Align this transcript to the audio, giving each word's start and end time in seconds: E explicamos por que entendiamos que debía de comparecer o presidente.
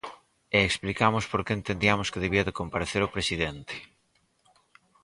E 0.57 0.59
explicamos 0.69 1.23
por 1.31 1.41
que 1.45 1.53
entendiamos 1.55 2.07
que 2.11 2.23
debía 2.25 2.47
de 2.47 2.57
comparecer 2.59 3.01
o 3.03 3.13
presidente. 3.15 3.75